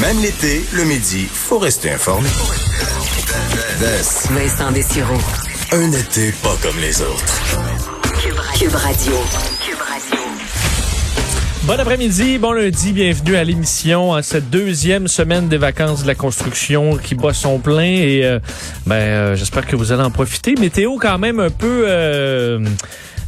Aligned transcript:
Même 0.00 0.20
l'été, 0.20 0.62
le 0.74 0.84
midi, 0.84 1.26
faut 1.32 1.58
rester 1.58 1.90
informé. 1.90 2.28
Vincent 4.30 4.70
Dessureau. 4.72 5.16
Un 5.72 5.90
été 5.90 6.32
pas 6.42 6.54
comme 6.60 6.78
les 6.80 7.00
autres. 7.00 7.40
Cube 8.58 8.74
Radio. 8.74 9.12
Bon 11.62 11.80
après-midi, 11.80 12.36
bon 12.38 12.52
lundi, 12.52 12.92
bienvenue 12.92 13.36
à 13.36 13.44
l'émission, 13.44 14.12
à 14.12 14.22
cette 14.22 14.50
deuxième 14.50 15.08
semaine 15.08 15.48
des 15.48 15.56
vacances 15.56 16.02
de 16.02 16.06
la 16.06 16.14
construction 16.14 16.98
qui 16.98 17.14
bat 17.14 17.32
son 17.32 17.58
plein 17.58 17.82
et 17.82 18.20
euh, 18.22 18.38
ben 18.86 18.96
euh, 18.96 19.34
j'espère 19.34 19.66
que 19.66 19.76
vous 19.76 19.92
allez 19.92 20.02
en 20.02 20.10
profiter. 20.10 20.54
Météo 20.60 20.96
quand 21.00 21.18
même 21.18 21.40
un 21.40 21.50
peu 21.50 21.84
euh, 21.86 22.60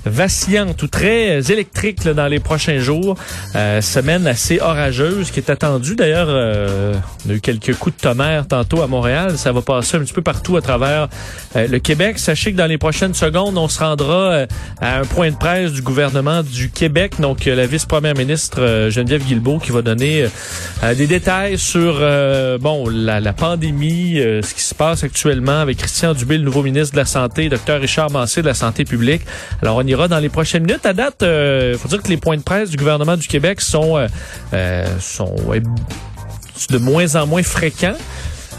vacillante 0.04 0.82
ou 0.82 0.86
très 0.86 1.50
électrique 1.50 2.04
là, 2.04 2.14
dans 2.14 2.26
les 2.26 2.40
prochains 2.40 2.78
jours. 2.78 3.16
Euh, 3.54 3.80
semaine 3.80 4.26
assez 4.26 4.60
orageuse 4.60 5.30
qui 5.30 5.40
est 5.40 5.50
attendue. 5.50 5.96
D'ailleurs, 5.96 6.28
euh, 6.28 6.94
on 7.26 7.30
a 7.30 7.34
eu 7.34 7.40
quelques 7.40 7.74
coups 7.74 7.96
de 7.96 8.00
tonnerre 8.02 8.46
tantôt 8.46 8.82
à 8.82 8.86
Montréal. 8.86 9.38
Ça 9.38 9.52
va 9.52 9.62
passer 9.62 9.96
un 9.96 10.00
petit 10.00 10.12
peu 10.12 10.22
partout 10.22 10.56
à 10.56 10.62
travers 10.62 11.08
euh, 11.56 11.66
le 11.66 11.78
Québec. 11.78 12.18
Sachez 12.18 12.52
que 12.52 12.56
dans 12.56 12.66
les 12.66 12.78
prochaines 12.78 13.14
secondes, 13.14 13.56
on 13.56 13.68
se 13.68 13.78
rendra 13.80 14.32
euh, 14.32 14.46
à 14.80 14.98
un 14.98 15.04
point 15.04 15.30
de 15.30 15.36
presse 15.36 15.72
du 15.72 15.82
gouvernement 15.82 16.42
du 16.42 16.70
Québec. 16.70 17.14
Donc, 17.20 17.46
euh, 17.46 17.54
la 17.54 17.66
vice-première 17.66 18.14
ministre 18.14 18.88
Geneviève 18.90 19.24
Guilbeault 19.24 19.58
qui 19.58 19.72
va 19.72 19.82
donner 19.82 20.26
des 20.96 21.06
détails 21.06 21.58
sur 21.58 22.00
bon 22.60 22.88
la, 22.88 23.20
la 23.20 23.32
pandémie, 23.32 24.14
ce 24.16 24.54
qui 24.54 24.62
se 24.62 24.74
passe 24.74 25.04
actuellement 25.04 25.60
avec 25.60 25.78
Christian 25.78 26.14
Dubé, 26.14 26.38
le 26.38 26.44
nouveau 26.44 26.62
ministre 26.62 26.94
de 26.94 27.00
la 27.00 27.04
Santé, 27.04 27.48
Dr 27.48 27.80
Richard 27.80 28.10
Massé 28.10 28.42
de 28.42 28.46
la 28.46 28.54
Santé 28.54 28.84
publique. 28.84 29.22
Alors, 29.62 29.76
ira 29.88 30.08
dans 30.08 30.18
les 30.18 30.28
prochaines 30.28 30.64
minutes. 30.64 30.86
À 30.86 30.92
date, 30.92 31.16
il 31.22 31.26
euh, 31.26 31.78
faut 31.78 31.88
dire 31.88 32.02
que 32.02 32.08
les 32.08 32.16
points 32.16 32.36
de 32.36 32.42
presse 32.42 32.70
du 32.70 32.76
gouvernement 32.76 33.16
du 33.16 33.26
Québec 33.26 33.60
sont, 33.60 33.96
euh, 33.96 34.06
euh, 34.52 34.86
de 36.70 36.78
moins 36.78 37.16
en 37.16 37.26
moins 37.26 37.42
fréquents 37.42 37.96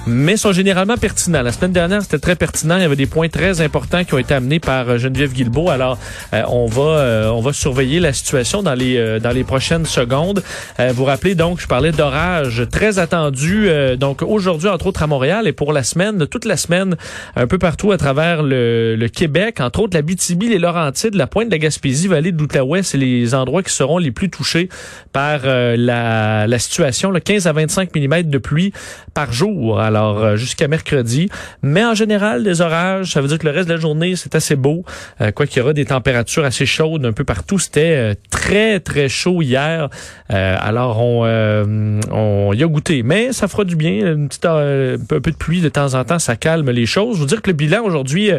mais 0.08 0.38
sont 0.38 0.52
généralement 0.52 0.98
pertinents. 0.98 1.42
La 1.42 1.52
semaine 1.52 1.72
dernière, 1.72 2.02
c'était 2.02 2.20
très 2.20 2.36
pertinent. 2.36 2.78
Il 2.78 2.82
y 2.82 2.86
avait 2.86 2.96
des 2.96 3.06
points 3.06 3.30
très 3.30 3.62
importants 3.62 4.04
qui 4.04 4.14
ont 4.14 4.18
été 4.18 4.34
amenés 4.34 4.60
par 4.60 4.90
euh, 4.90 4.98
Geneviève 4.98 5.34
Guilbeault. 5.34 5.70
Alors, 5.70 5.98
euh, 6.34 6.42
on 6.48 6.66
va 6.66 6.82
euh, 6.82 7.30
on 7.30 7.42
va 7.42 7.54
surveiller 7.54 8.00
la 8.00 8.14
situation 8.14 8.64
dans 8.64 8.74
les 8.74 8.98
euh, 8.98 9.20
dans 9.20 9.32
les 9.32 9.44
prochaines 9.44 9.86
secondes. 9.86 10.44
Euh, 10.80 10.92
vous 10.96 11.06
rappelez 11.06 11.36
donc, 11.36 11.60
je 11.62 11.68
parlais 11.68 11.92
d'orage 11.92 12.64
très 12.72 13.00
attendu. 13.00 13.70
euh, 13.70 13.96
donc 13.96 14.22
aujourd'hui, 14.22 14.70
entre 14.70 14.88
autres 14.88 15.04
à 15.04 15.08
Montréal 15.08 15.48
et 15.48 15.54
pour 15.54 15.74
la 15.74 15.84
semaine, 15.84 16.26
toute 16.28 16.46
la 16.46 16.58
semaine, 16.58 16.96
un 17.36 17.48
peu 17.48 17.58
partout 17.58 17.92
à 17.92 17.98
travers 17.98 18.42
le, 18.44 18.96
le 18.96 19.08
Québec, 19.10 19.60
entre 19.60 19.82
autres 19.82 19.96
la 19.96 20.02
BTB, 20.02 20.44
les 20.44 20.60
Laurentides, 20.60 21.16
la 21.16 21.28
pointe 21.28 21.48
de 21.48 21.52
la 21.52 21.60
Gaspésie, 21.60 22.08
vallée 22.08 22.32
de 22.32 22.40
l'Outaouais, 22.40 22.84
c'est 22.84 22.98
les 22.98 23.36
endroits 23.36 23.64
qui 23.64 23.74
seront 23.74 23.98
les 23.98 24.12
plus 24.12 24.30
touchés 24.30 24.70
par 25.14 25.42
la, 25.46 26.48
la 26.48 26.60
situation. 26.60 27.12
Le 27.12 27.20
15 27.20 27.48
à 27.48 27.54
25 27.54 27.96
mm 27.96 28.24
de 28.24 28.38
pluie 28.38 28.74
par 29.14 29.32
jour. 29.32 29.80
Alors 29.90 30.24
euh, 30.24 30.36
jusqu'à 30.36 30.68
mercredi. 30.68 31.30
Mais 31.64 31.84
en 31.84 31.96
général, 31.96 32.44
des 32.44 32.62
orages, 32.62 33.12
ça 33.14 33.22
veut 33.22 33.28
dire 33.28 33.40
que 33.40 33.48
le 33.48 33.52
reste 33.52 33.68
de 33.68 33.74
la 33.74 33.80
journée, 33.80 34.16
c'est 34.16 34.36
assez 34.36 34.56
beau. 34.56 34.86
Euh, 35.20 35.32
quoi 35.32 35.48
qu'il 35.48 35.58
y 35.58 35.62
aura 35.62 35.74
des 35.74 35.86
températures 35.86 36.46
assez 36.46 36.68
chaudes 36.68 37.08
un 37.08 37.12
peu 37.12 37.24
partout. 37.24 37.58
C'était 37.58 37.96
euh, 37.96 38.14
très, 38.30 38.80
très 38.80 39.10
chaud 39.10 39.42
hier. 39.42 39.90
Alors, 40.30 41.00
on, 41.02 42.54
y 42.54 42.64
a 42.64 42.68
goûté. 42.68 43.02
Mais 43.02 43.34
ça 43.34 43.48
fera 43.48 43.64
du 43.64 43.76
bien. 43.76 44.06
Un 44.06 44.28
peu 44.28 45.32
de 45.32 45.36
pluie 45.36 45.62
de 45.62 45.70
temps 45.70 45.96
en 45.96 46.04
temps, 46.04 46.20
ça 46.20 46.36
calme 46.36 46.70
les 46.70 46.86
choses. 46.86 47.16
Je 47.16 47.22
veux 47.22 47.28
dire 47.28 47.42
que 47.42 47.50
le 47.50 47.56
bilan 47.56 47.84
aujourd'hui 47.84 48.30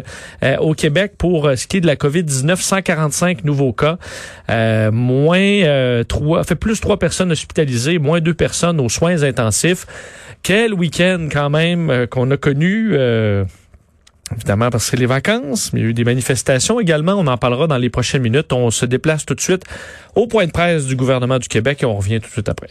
au 0.59 0.73
Québec 0.73 1.13
pour 1.17 1.51
ce 1.53 1.67
qui 1.67 1.77
est 1.77 1.81
de 1.81 1.87
la 1.87 1.97
COVID-19, 1.97 2.55
145 2.55 3.43
nouveaux 3.43 3.73
cas. 3.73 3.97
Moins 4.91 6.03
trois, 6.07 6.45
fait 6.45 6.55
plus 6.55 6.79
trois 6.79 6.97
personnes 6.97 7.31
hospitalisées, 7.31 7.99
moins 7.99 8.21
deux 8.21 8.33
personnes 8.33 8.79
aux 8.79 8.89
soins 8.89 9.23
intensifs. 9.23 9.85
Quel 10.43 10.73
week-end 10.73 11.27
même 11.49 11.89
euh, 11.89 12.07
qu'on 12.07 12.29
a 12.31 12.37
connu. 12.37 12.91
euh, 12.93 13.43
Évidemment, 14.33 14.69
parce 14.69 14.85
que 14.85 14.91
c'est 14.91 14.97
les 14.97 15.07
vacances, 15.07 15.73
mais 15.73 15.81
il 15.81 15.83
y 15.83 15.85
a 15.87 15.89
eu 15.89 15.93
des 15.93 16.05
manifestations 16.05 16.79
également. 16.79 17.15
On 17.15 17.27
en 17.27 17.37
parlera 17.37 17.67
dans 17.67 17.77
les 17.77 17.89
prochaines 17.89 18.21
minutes. 18.21 18.53
On 18.53 18.71
se 18.71 18.85
déplace 18.85 19.25
tout 19.25 19.35
de 19.35 19.41
suite 19.41 19.63
au 20.15 20.25
point 20.25 20.45
de 20.45 20.51
presse 20.51 20.85
du 20.85 20.95
gouvernement 20.95 21.37
du 21.37 21.49
Québec 21.49 21.83
et 21.83 21.85
on 21.85 21.97
revient 21.97 22.21
tout 22.21 22.27
de 22.27 22.31
suite 22.31 22.47
après. 22.47 22.69